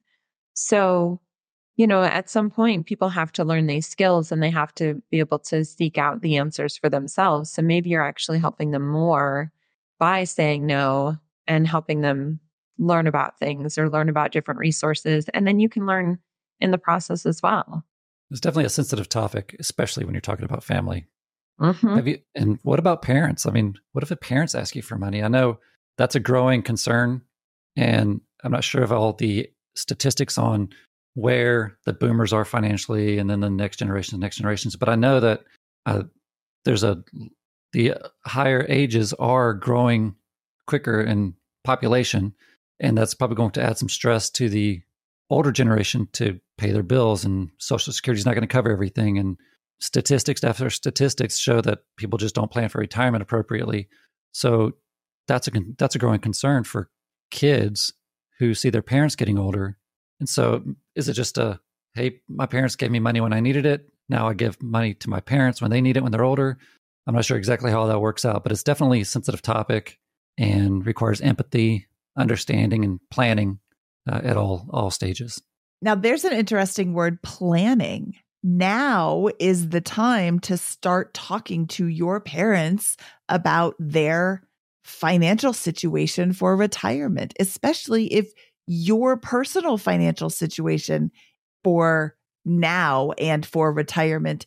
[0.54, 1.20] So
[1.78, 5.00] you know, at some point, people have to learn these skills and they have to
[5.12, 7.52] be able to seek out the answers for themselves.
[7.52, 9.52] So maybe you're actually helping them more
[10.00, 12.40] by saying no and helping them
[12.78, 15.28] learn about things or learn about different resources.
[15.32, 16.18] And then you can learn
[16.60, 17.84] in the process as well.
[18.32, 21.06] It's definitely a sensitive topic, especially when you're talking about family.
[21.60, 21.96] Mm-hmm.
[21.96, 23.46] Have you, and what about parents?
[23.46, 25.22] I mean, what if a parents ask you for money?
[25.22, 25.58] I know
[25.96, 27.22] that's a growing concern,
[27.76, 30.70] and I'm not sure of all the statistics on
[31.14, 34.76] where the boomers are financially and then the next generation, the next generations.
[34.76, 35.40] But I know that
[35.86, 36.02] uh,
[36.64, 37.02] there's a
[37.72, 37.94] the
[38.24, 40.14] higher ages are growing
[40.66, 42.34] quicker in population,
[42.78, 44.80] and that's probably going to add some stress to the
[45.30, 47.24] older generation to pay their bills.
[47.24, 49.18] And Social Security is not going to cover everything.
[49.18, 49.36] And
[49.80, 53.88] statistics after statistics show that people just don't plan for retirement appropriately.
[54.32, 54.72] So
[55.26, 56.90] that's a that's a growing concern for
[57.30, 57.92] kids
[58.38, 59.78] who see their parents getting older
[60.20, 60.62] and so
[60.94, 61.60] is it just a,
[61.94, 63.88] hey, my parents gave me money when I needed it.
[64.08, 66.58] Now I give money to my parents when they need it when they're older.
[67.06, 69.98] I'm not sure exactly how that works out, but it's definitely a sensitive topic
[70.36, 71.86] and requires empathy,
[72.16, 73.60] understanding, and planning
[74.10, 75.42] uh, at all all stages.
[75.80, 78.16] Now, there's an interesting word planning.
[78.42, 82.96] Now is the time to start talking to your parents
[83.28, 84.42] about their
[84.84, 88.32] financial situation for retirement, especially if
[88.66, 91.10] your personal financial situation
[91.64, 94.46] for now and for retirement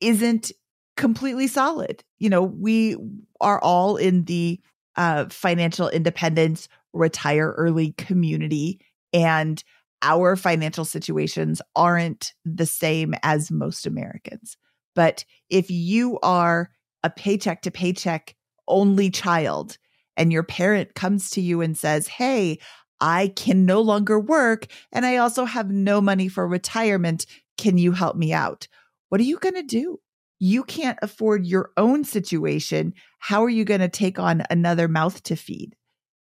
[0.00, 0.50] isn't
[0.96, 2.02] completely solid.
[2.18, 2.96] You know, we
[3.40, 4.60] are all in the
[4.96, 8.80] uh, financial independence, retire early community,
[9.12, 9.62] and
[10.02, 14.56] our financial situations aren't the same as most Americans.
[14.94, 16.70] But if you are
[17.02, 18.34] a paycheck to paycheck
[18.68, 19.78] only child,
[20.16, 22.58] and your parent comes to you and says, Hey,
[23.00, 27.26] I can no longer work and I also have no money for retirement.
[27.58, 28.68] Can you help me out?
[29.10, 30.00] What are you going to do?
[30.38, 32.94] You can't afford your own situation.
[33.18, 35.76] How are you going to take on another mouth to feed?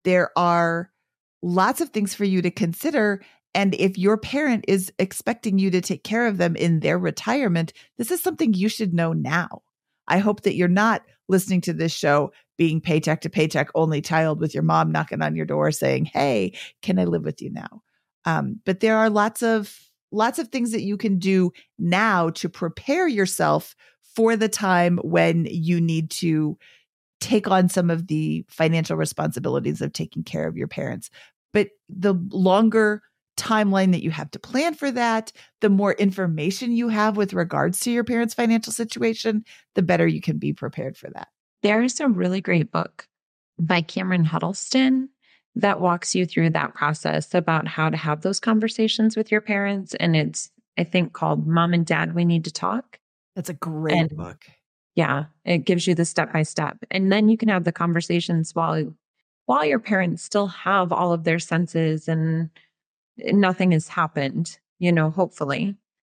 [0.04, 0.92] There are
[1.42, 3.24] lots of things for you to consider.
[3.56, 7.74] And if your parent is expecting you to take care of them in their retirement,
[7.98, 9.62] this is something you should know now.
[10.08, 14.40] I hope that you're not listening to this show being paycheck to paycheck only child
[14.40, 17.82] with your mom knocking on your door saying, "Hey, can I live with you now?"
[18.26, 19.80] Um, but there are lots of
[20.12, 23.76] lots of things that you can do now to prepare yourself
[24.16, 26.58] for the time when you need to
[27.20, 31.10] take on some of the financial responsibilities of taking care of your parents.
[31.52, 33.02] But the longer
[33.38, 37.80] timeline that you have to plan for that, the more information you have with regards
[37.82, 39.44] to your parents' financial situation,
[39.76, 41.30] the better you can be prepared for that.
[41.62, 43.08] There's a really great book
[43.58, 45.10] by Cameron Huddleston
[45.56, 49.94] that walks you through that process about how to have those conversations with your parents.
[49.96, 53.00] And it's, I think, called Mom and Dad, We Need to Talk.
[53.36, 54.46] That's a great and, book.
[54.96, 55.26] Yeah.
[55.46, 56.78] It gives you the step by step.
[56.92, 58.94] And then you can have the conversations while
[59.46, 62.50] while your parents still have all of their senses and
[63.18, 65.76] nothing has happened, you know, hopefully.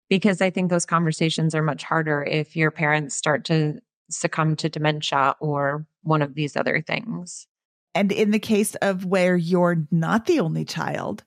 [0.09, 3.79] because I think those conversations are much harder if your parents start to
[4.09, 7.45] succumb to dementia or one of these other things.
[7.93, 11.25] And in the case of where you're not the only child,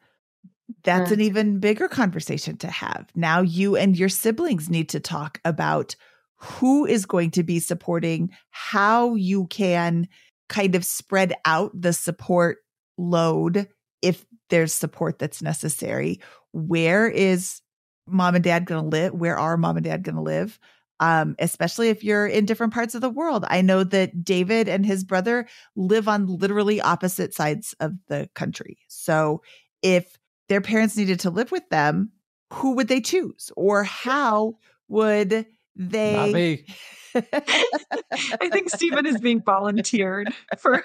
[0.82, 1.14] that's Mm.
[1.14, 3.08] an even bigger conversation to have.
[3.14, 5.94] Now you and your siblings need to talk about
[6.36, 10.08] who is going to be supporting, how you can
[10.48, 12.58] kind of spread out the support
[12.96, 13.68] load
[14.00, 16.20] if there's support that's necessary.
[16.52, 17.60] Where is
[18.06, 19.14] mom and dad going to live?
[19.14, 20.58] Where are mom and dad going to live?
[20.98, 23.46] Um, especially if you're in different parts of the world.
[23.48, 28.78] I know that David and his brother live on literally opposite sides of the country.
[28.88, 29.40] So
[29.80, 30.18] if
[30.50, 32.10] their parents needed to live with them,
[32.52, 33.50] who would they choose?
[33.56, 34.58] Or how
[34.88, 36.32] would Not they?
[36.32, 36.64] me.
[37.14, 40.84] I think Stephen is being volunteered for.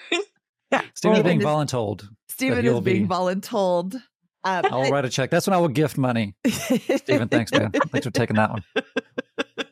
[0.81, 0.89] Yeah.
[0.93, 2.07] Stephen's being is- voluntold.
[2.29, 3.95] Stephen he'll is being be- voluntold.
[4.43, 5.31] Um, I'll write a check.
[5.31, 6.35] That's when I will gift money.
[6.47, 7.71] Stephen, thanks, man.
[7.71, 8.63] Thanks for taking that one.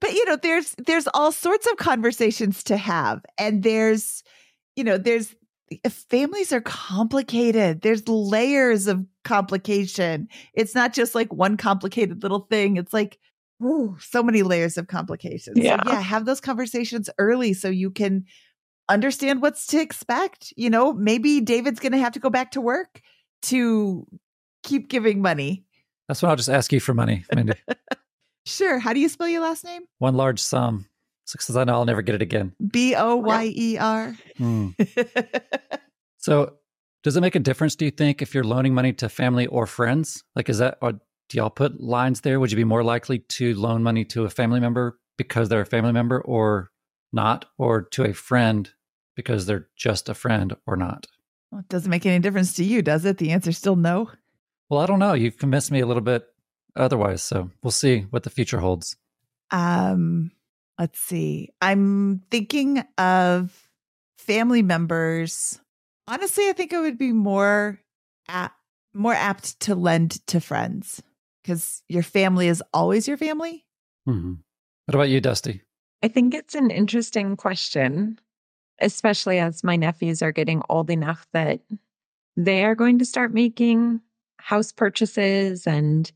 [0.00, 4.22] but you know there's there's all sorts of conversations to have and there's
[4.76, 5.34] you know there's
[6.10, 12.76] families are complicated there's layers of complication it's not just like one complicated little thing
[12.76, 13.18] it's like
[13.62, 15.82] ooh, so many layers of complications Yeah.
[15.84, 18.24] so yeah have those conversations early so you can
[18.88, 22.60] understand what's to expect you know maybe david's going to have to go back to
[22.60, 23.00] work
[23.42, 24.06] to
[24.62, 25.64] keep giving money
[26.08, 27.54] That's when I'll just ask you for money, Mindy.
[28.46, 30.86] sure how do you spell your last name One large sum.
[31.30, 32.52] Because I know I'll never get it again.
[32.70, 34.68] b-o-y-e-r Hmm.
[36.18, 36.54] So,
[37.02, 39.66] does it make a difference, do you think, if you're loaning money to family or
[39.66, 40.22] friends?
[40.36, 41.00] Like, is that, or do
[41.36, 42.38] y'all put lines there?
[42.38, 45.66] Would you be more likely to loan money to a family member because they're a
[45.66, 46.70] family member or
[47.12, 48.70] not, or to a friend
[49.14, 51.06] because they're just a friend or not?
[51.50, 53.18] Well, it doesn't make any difference to you, does it?
[53.18, 54.10] The answer's still no.
[54.70, 55.12] Well, I don't know.
[55.12, 56.24] You've convinced me a little bit
[56.74, 57.22] otherwise.
[57.22, 58.96] So, we'll see what the future holds.
[59.50, 60.30] Um,
[60.78, 61.50] let's see.
[61.60, 63.68] I'm thinking of
[64.16, 65.60] family members.
[66.06, 67.78] Honestly, I think it would be more
[68.28, 68.56] apt,
[68.94, 71.02] more apt to lend to friends
[71.42, 73.66] because your family is always your family.
[74.06, 74.34] hmm
[74.86, 75.62] What about you, Dusty?
[76.02, 78.18] I think it's an interesting question,
[78.80, 81.60] especially as my nephews are getting old enough that
[82.36, 84.00] they are going to start making
[84.38, 86.10] house purchases and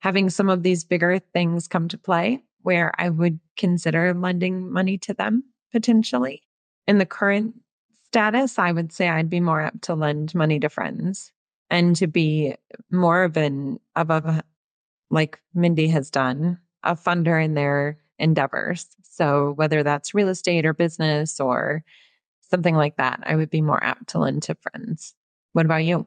[0.00, 4.98] having some of these bigger things come to play where I would consider lending money
[4.98, 6.42] to them potentially.
[6.88, 7.54] In the current
[8.06, 11.30] status, I would say I'd be more apt to lend money to friends
[11.70, 12.56] and to be
[12.90, 14.42] more of an of a
[15.10, 18.86] like Mindy has done, a funder in their endeavors.
[19.20, 21.84] So whether that's real estate or business or
[22.50, 25.14] something like that, I would be more apt to lend to friends.
[25.52, 26.06] What about you?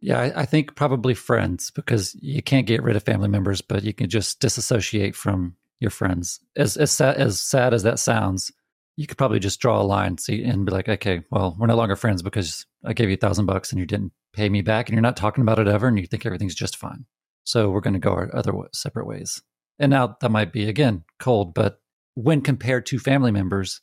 [0.00, 3.82] Yeah, I, I think probably friends because you can't get rid of family members, but
[3.82, 6.40] you can just disassociate from your friends.
[6.56, 8.50] As as sad as, sad as that sounds,
[8.96, 11.76] you could probably just draw a line see, and be like, okay, well, we're no
[11.76, 14.88] longer friends because I gave you a thousand bucks and you didn't pay me back,
[14.88, 17.04] and you're not talking about it ever, and you think everything's just fine.
[17.44, 19.42] So we're going to go our other separate ways.
[19.78, 21.80] And now that might be again cold, but
[22.16, 23.80] when compared to family members,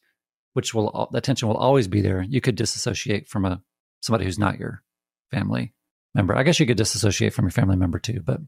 [0.53, 3.61] which will the tension will always be there, you could disassociate from a
[4.01, 4.83] somebody who's not your
[5.31, 5.73] family
[6.15, 6.35] member.
[6.35, 8.39] I guess you could disassociate from your family member too, but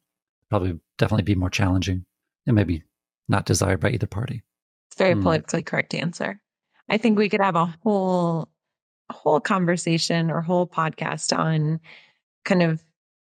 [0.50, 2.06] probably definitely be more challenging
[2.48, 2.84] and maybe
[3.28, 4.43] not desired by either party.
[4.89, 5.21] It's very Hmm.
[5.21, 6.41] politically correct answer.
[6.89, 8.50] I think we could have a whole
[9.10, 11.80] a whole conversation or whole podcast on
[12.43, 12.84] kind of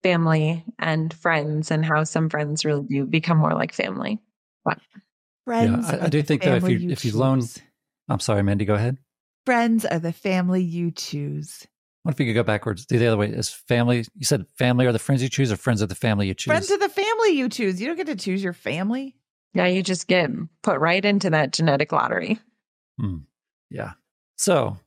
[0.05, 4.21] family and friends and how some friends really do become more like family.
[5.47, 5.89] Friends.
[5.89, 7.43] I- I do think that if family you- if you loan-
[8.09, 8.99] I'm sorry, Mandy, go ahead.
[9.47, 11.67] friends are the family you choose.
[12.03, 12.85] What if you could go backwards?
[12.85, 13.29] Do the other way.
[13.29, 16.27] Is family, you said family are the friends you choose or friends are the family
[16.27, 16.51] you choose?
[16.51, 17.81] Friends are the family you choose.
[17.81, 19.15] You don't get to choose your family.
[19.55, 20.31] Yeah, you just get
[20.63, 22.41] put right into that genetic lottery.
[23.01, 23.19] Hmm.
[23.71, 23.93] Yeah.
[24.37, 24.79] So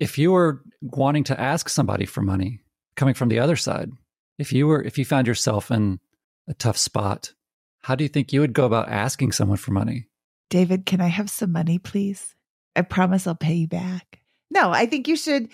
[0.00, 2.60] if you were wanting to ask somebody for money
[2.96, 3.90] coming from the other side,
[4.38, 6.00] if you were, if you found yourself in
[6.48, 7.34] a tough spot,
[7.82, 10.06] how do you think you would go about asking someone for money?
[10.50, 12.34] David, can I have some money, please?
[12.74, 14.20] I promise I'll pay you back.
[14.50, 15.48] No, I think you should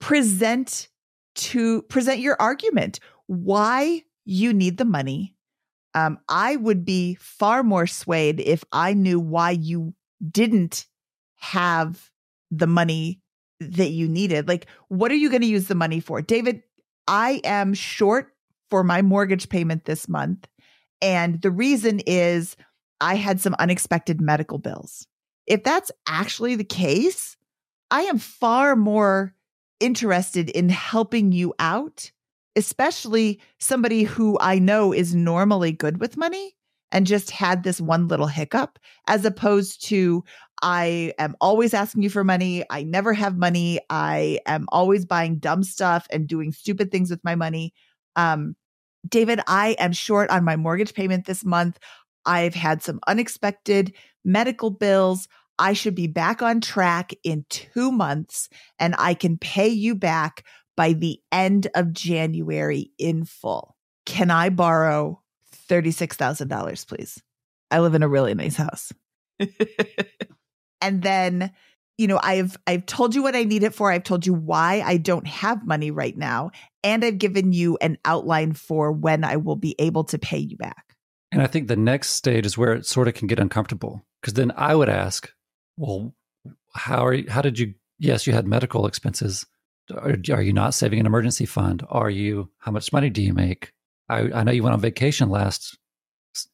[0.00, 0.88] present
[1.34, 5.34] to present your argument why you need the money.
[5.94, 9.94] Um, I would be far more swayed if I knew why you
[10.30, 10.86] didn't
[11.36, 12.10] have
[12.50, 13.20] the money
[13.60, 14.48] that you needed.
[14.48, 16.22] Like, what are you going to use the money for?
[16.22, 16.62] David,
[17.06, 18.34] I am short
[18.70, 20.46] for my mortgage payment this month.
[21.00, 22.56] And the reason is
[23.00, 25.06] I had some unexpected medical bills.
[25.46, 27.36] If that's actually the case,
[27.90, 29.34] I am far more
[29.80, 32.10] interested in helping you out,
[32.56, 36.54] especially somebody who I know is normally good with money.
[36.90, 40.24] and just had this one little hiccup, as opposed to
[40.62, 42.64] I am always asking you for money.
[42.70, 43.78] I never have money.
[43.90, 47.72] I am always buying dumb stuff and doing stupid things with my money.
[48.16, 48.56] Um,
[49.08, 51.78] David, I am short on my mortgage payment this month.
[52.28, 55.26] I've had some unexpected medical bills.
[55.58, 58.48] I should be back on track in two months
[58.78, 60.44] and I can pay you back
[60.76, 63.74] by the end of January in full.
[64.06, 65.20] Can I borrow
[65.68, 67.20] $36,000, please?
[67.70, 68.92] I live in a really nice house.
[70.80, 71.52] and then
[71.96, 74.82] you know i've i've told you what i need it for i've told you why
[74.84, 76.50] i don't have money right now
[76.82, 80.56] and i've given you an outline for when i will be able to pay you
[80.56, 80.87] back
[81.32, 84.34] and i think the next stage is where it sort of can get uncomfortable because
[84.34, 85.32] then i would ask
[85.76, 86.14] well
[86.74, 89.46] how are you how did you yes you had medical expenses.
[89.94, 91.84] Are, are you not saving an emergency fund?
[91.88, 93.72] Are you how much money do you make?
[94.08, 95.78] I i know you went on vacation last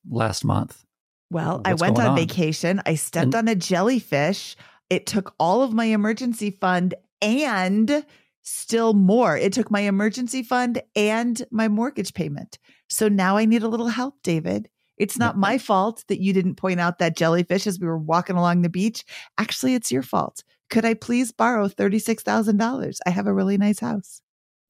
[0.09, 0.85] last month.
[1.31, 2.81] Well What's i went on, on, vacation.
[2.87, 4.57] I stepped and, on a jellyfish.
[4.91, 8.05] It took all of my emergency fund and
[8.43, 9.37] still more.
[9.37, 12.59] It took my emergency fund and my mortgage payment.
[12.95, 14.69] So now I need a little help, David.
[14.97, 18.37] It's not my fault that you didn't point out that jellyfish as we were walking
[18.37, 19.05] along the beach.
[19.39, 20.45] Actually, it's your fault.
[20.71, 22.99] Could I please borrow $36,000?
[23.05, 24.21] I have a really nice house.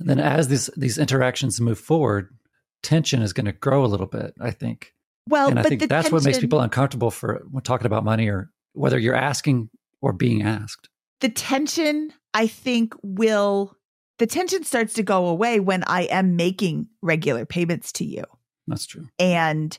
[0.00, 2.34] And then as these these interactions move forward,
[2.82, 4.92] tension is going to grow a little bit, I think.
[5.28, 8.28] Well, and I think that's tension, what makes people uncomfortable for when talking about money
[8.28, 9.70] or whether you're asking
[10.00, 10.88] or being asked.
[11.20, 13.76] The tension, I think, will,
[14.18, 18.24] the tension starts to go away when I am making regular payments to you.
[18.66, 19.08] That's true.
[19.18, 19.76] And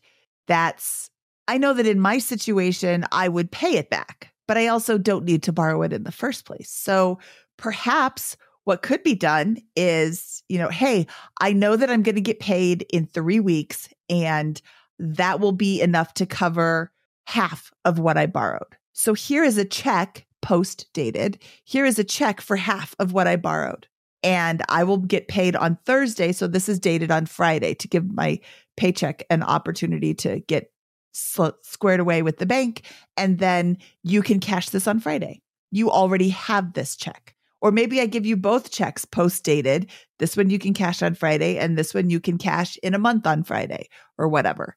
[0.47, 1.09] that's,
[1.47, 5.25] I know that in my situation, I would pay it back, but I also don't
[5.25, 6.69] need to borrow it in the first place.
[6.69, 7.19] So
[7.57, 11.07] perhaps what could be done is, you know, hey,
[11.39, 14.61] I know that I'm going to get paid in three weeks, and
[14.99, 16.91] that will be enough to cover
[17.27, 18.75] half of what I borrowed.
[18.93, 21.39] So here is a check post dated.
[21.63, 23.88] Here is a check for half of what I borrowed.
[24.26, 26.32] And I will get paid on Thursday.
[26.32, 28.39] So this is dated on Friday to give my
[28.76, 30.71] paycheck an opportunity to get
[31.13, 32.82] sl- squared away with the bank.
[33.15, 35.41] And then you can cash this on Friday.
[35.71, 37.36] You already have this check.
[37.61, 39.89] Or maybe I give you both checks post dated.
[40.19, 42.99] This one you can cash on Friday, and this one you can cash in a
[42.99, 44.76] month on Friday or whatever.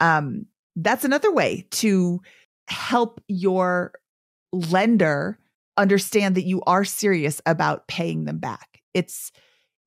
[0.00, 2.20] Um, that's another way to
[2.68, 3.92] help your
[4.52, 5.38] lender
[5.76, 8.82] understand that you are serious about paying them back.
[8.96, 9.30] It's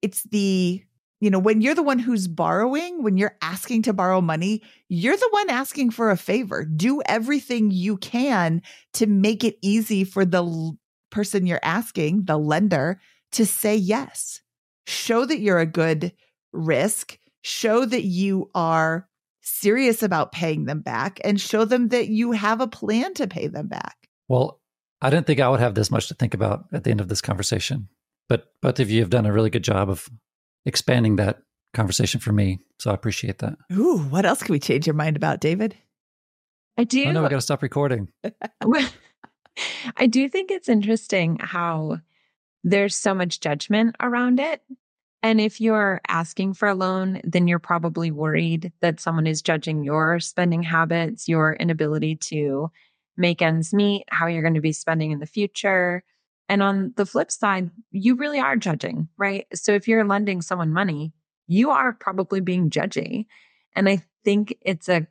[0.02, 0.84] it's the
[1.22, 5.18] you know, when you're the one who's borrowing, when you're asking to borrow money, you're
[5.18, 6.64] the one asking for a favor.
[6.64, 8.62] Do everything you can
[8.94, 10.78] to make it easy for the l-
[11.12, 13.02] person you're asking, the lender,
[13.34, 14.42] to say yes.
[14.88, 16.14] Show that you're a good
[16.54, 17.20] risk.
[17.42, 19.10] Show that you are
[19.42, 23.48] serious about paying them back and show them that you have a plan to pay
[23.48, 24.08] them back.
[24.30, 24.62] Well,
[25.02, 27.08] I didn't think I would have this much to think about at the end of
[27.08, 27.90] this conversation,
[28.30, 30.10] but both of you have done a really good job of
[30.66, 31.42] expanding that
[31.74, 32.60] conversation for me.
[32.80, 33.58] So I appreciate that.
[33.74, 35.76] Ooh, what else can we change your mind about, David?
[36.78, 37.06] I do.
[37.06, 38.08] Oh, no, we got to stop recording.
[39.98, 42.00] I do think it's interesting how
[42.64, 44.62] there's so much judgment around it.
[45.22, 49.84] And if you're asking for a loan, then you're probably worried that someone is judging
[49.84, 52.72] your spending habits, your inability to
[53.18, 56.04] make ends meet, how you're going to be spending in the future.
[56.50, 59.46] And on the flip side, you really are judging, right?
[59.54, 61.14] So if you're lending someone money,
[61.48, 63.28] you are probably being judgy.
[63.76, 65.08] And I think it's a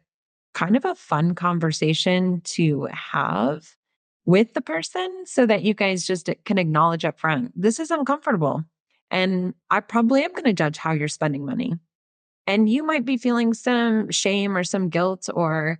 [0.52, 3.76] kind of a fun conversation to have
[4.24, 8.64] with the person so that you guys just can acknowledge up front this is uncomfortable.
[9.10, 11.74] And I probably am going to judge how you're spending money.
[12.46, 15.78] And you might be feeling some shame or some guilt or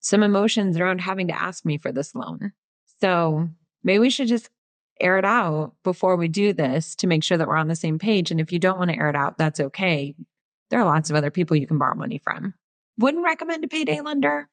[0.00, 2.52] some emotions around having to ask me for this loan.
[3.00, 3.48] So
[3.82, 4.48] maybe we should just
[5.00, 7.98] air it out before we do this to make sure that we're on the same
[7.98, 8.30] page.
[8.30, 10.14] And if you don't want to air it out, that's okay.
[10.70, 12.54] There are lots of other people you can borrow money from.
[12.98, 14.48] Wouldn't recommend a payday lender,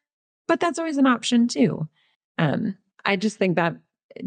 [0.48, 1.88] but that's always an option too.
[2.38, 3.76] Um, I just think that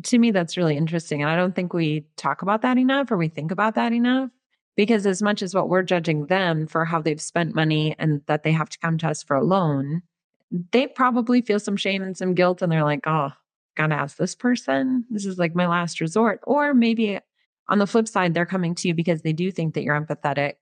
[0.05, 1.23] to me, that's really interesting.
[1.23, 4.31] And I don't think we talk about that enough or we think about that enough
[4.77, 8.43] because as much as what we're judging them for how they've spent money and that
[8.43, 10.03] they have to come to us for a loan,
[10.73, 13.31] they probably feel some shame and some guilt and they're like, oh,
[13.79, 15.05] gotta ask this person.
[15.09, 16.41] This is like my last resort.
[16.43, 17.19] Or maybe
[17.69, 20.55] on the flip side, they're coming to you because they do think that you're empathetic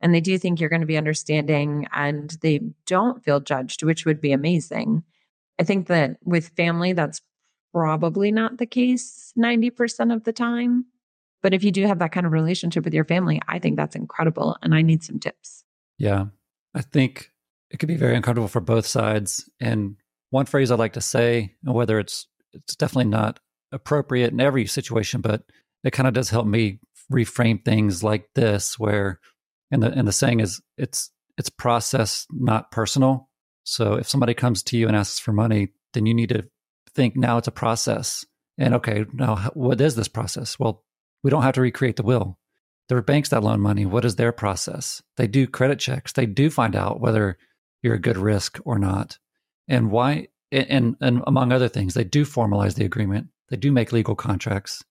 [0.00, 4.04] and they do think you're going to be understanding and they don't feel judged, which
[4.04, 5.04] would be amazing.
[5.58, 7.20] I think that with family, that's
[7.72, 10.86] probably not the case 90% of the time.
[11.40, 13.96] But if you do have that kind of relationship with your family, I think that's
[13.96, 14.56] incredible.
[14.62, 15.64] And I need some tips.
[15.98, 16.26] Yeah.
[16.74, 17.30] I think
[17.70, 19.48] it could be very uncomfortable for both sides.
[19.60, 19.96] And
[20.30, 23.40] one phrase I like to say, whether it's it's definitely not
[23.72, 25.42] appropriate in every situation, but
[25.84, 26.78] it kind of does help me
[27.12, 29.20] reframe things like this, where
[29.70, 33.28] and the and the saying is it's it's process, not personal.
[33.64, 36.48] So if somebody comes to you and asks for money, then you need to
[36.94, 38.24] think now it's a process.
[38.58, 40.58] And okay, now what is this process?
[40.58, 40.84] Well,
[41.22, 42.38] we don't have to recreate the will.
[42.88, 43.86] There are banks that loan money.
[43.86, 45.02] What is their process?
[45.16, 46.12] They do credit checks.
[46.12, 47.38] They do find out whether
[47.82, 49.18] you're a good risk or not.
[49.68, 53.28] And why and and among other things, they do formalize the agreement.
[53.48, 54.82] They do make legal contracts.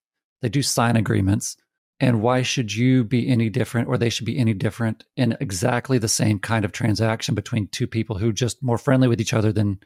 [0.41, 1.55] They do sign agreements.
[1.99, 5.99] And why should you be any different or they should be any different in exactly
[5.99, 9.51] the same kind of transaction between two people who just more friendly with each other
[9.51, 9.79] than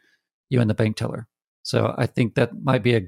[0.50, 1.28] you and the bank teller?
[1.64, 3.02] So I think that might be a,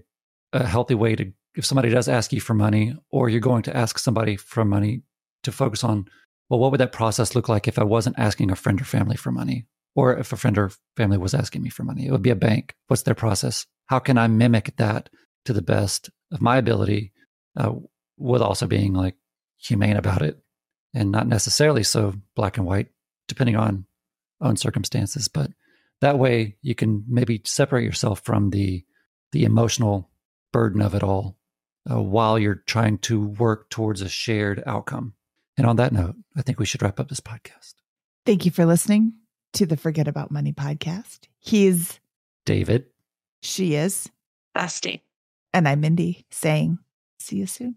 [0.51, 3.77] a healthy way to, if somebody does ask you for money or you're going to
[3.77, 5.03] ask somebody for money,
[5.43, 6.07] to focus on,
[6.49, 9.15] well, what would that process look like if I wasn't asking a friend or family
[9.15, 9.65] for money?
[9.97, 12.05] Or if a friend or family was asking me for money?
[12.05, 12.75] It would be a bank.
[12.85, 13.65] What's their process?
[13.87, 15.09] How can I mimic that
[15.45, 17.13] to the best of my ability
[17.57, 17.73] uh,
[18.15, 19.15] with also being like
[19.57, 20.37] humane about it
[20.93, 22.89] and not necessarily so black and white,
[23.27, 23.87] depending on
[24.39, 25.27] own circumstances.
[25.27, 25.49] But
[26.01, 28.85] that way you can maybe separate yourself from the
[29.31, 30.11] the emotional
[30.53, 31.39] burden of it all
[31.89, 35.13] uh, while you're trying to work towards a shared outcome.
[35.57, 37.73] And on that note, I think we should wrap up this podcast.
[38.27, 39.13] Thank you for listening
[39.53, 41.21] to the Forget About Money podcast.
[41.39, 41.99] He's
[42.45, 42.85] David.
[43.41, 44.09] She is
[44.55, 45.03] Dusty.
[45.53, 46.79] And I'm Mindy saying,
[47.19, 47.75] see you soon.